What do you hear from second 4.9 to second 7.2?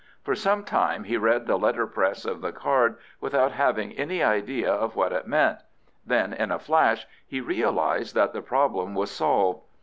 what it meant; then in a flash